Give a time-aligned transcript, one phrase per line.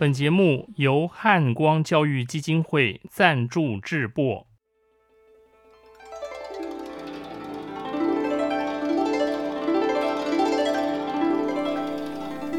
[0.00, 4.46] 本节目由汉光教育基金会赞助制播。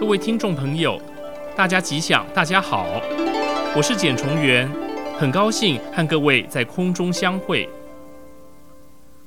[0.00, 1.00] 各位听众朋友，
[1.54, 3.00] 大家吉祥，大家好，
[3.76, 4.68] 我是简重元，
[5.16, 7.70] 很高兴和各位在空中相会。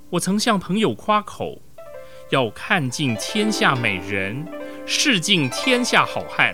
[0.10, 1.62] 我曾向朋友夸口，
[2.30, 4.46] 要看尽天下美人，
[4.86, 6.54] 试尽天下好汉。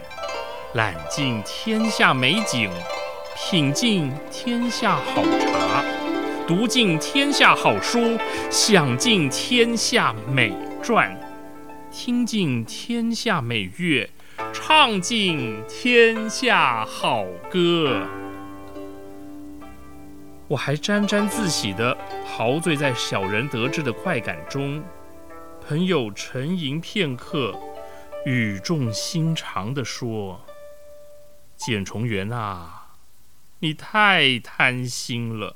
[0.74, 2.70] 览尽天下美景，
[3.36, 5.82] 品尽天下好茶，
[6.46, 8.18] 读尽天下好书，
[8.52, 11.16] 享尽天下美馔，
[11.90, 14.10] 听尽天下美乐，
[14.52, 18.02] 唱尽天下好歌。
[20.50, 24.84] 我还沾沾自喜地陶醉在小人得志的快感中，
[25.66, 27.58] 朋友沉吟片刻，
[28.26, 30.38] 语重心长地说。
[31.58, 32.94] 简重元啊，
[33.60, 35.56] 你太贪心了！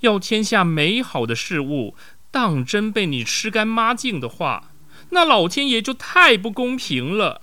[0.00, 1.94] 要天下美好的事物
[2.30, 4.72] 当真被你吃干抹净的话，
[5.10, 7.42] 那老天爷就太不公平了。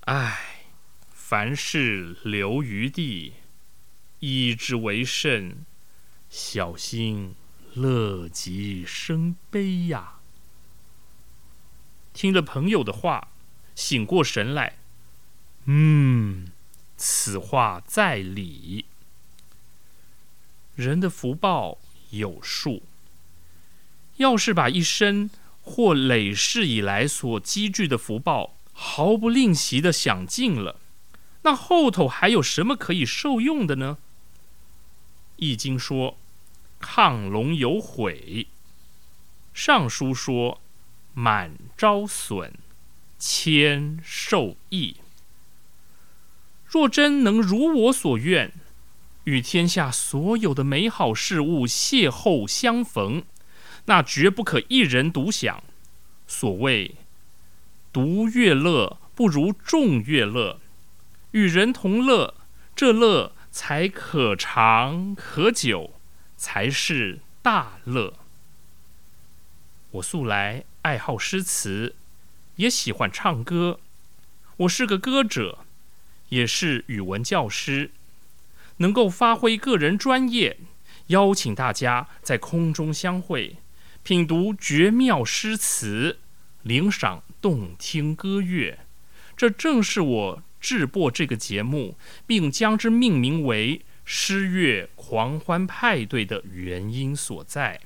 [0.00, 0.64] 唉，
[1.12, 3.34] 凡事留余地，
[4.18, 5.64] 依之为甚，
[6.28, 7.34] 小心
[7.74, 10.14] 乐极生悲呀！
[12.12, 13.28] 听了朋友的话，
[13.76, 14.77] 醒过神来。
[15.70, 16.46] 嗯，
[16.96, 18.86] 此话在理。
[20.74, 21.76] 人的福报
[22.08, 22.84] 有数，
[24.16, 25.28] 要是把一生
[25.60, 30.80] 或累世以来所积聚的福报毫不吝惜的享尽了，
[31.42, 33.98] 那后头还有什么可以受用的呢？
[35.36, 36.16] 易经说
[36.80, 38.46] ：“亢龙有悔。”
[39.52, 40.62] 尚书说
[41.12, 42.52] ：“满招损，
[43.18, 44.96] 谦受益。”
[46.68, 48.52] 若真能如我所愿，
[49.24, 53.24] 与天下所有的美好事物邂逅相逢，
[53.86, 55.62] 那绝不可一人独享。
[56.26, 56.96] 所谓
[57.90, 60.60] “独乐乐不如众乐乐”，
[61.32, 62.34] 与人同乐，
[62.76, 65.94] 这乐才可长可久，
[66.36, 68.12] 才是大乐。
[69.92, 71.96] 我素来爱好诗词，
[72.56, 73.80] 也喜欢唱歌，
[74.58, 75.60] 我是个歌者。
[76.30, 77.90] 也是语文教师，
[78.78, 80.58] 能够发挥个人专业，
[81.08, 83.56] 邀请大家在空中相会，
[84.02, 86.18] 品读绝妙诗词，
[86.62, 88.80] 领赏动听歌乐，
[89.36, 91.96] 这正是我制播这个节目，
[92.26, 97.80] 并将之命名为“诗乐狂欢派对”的原因所在。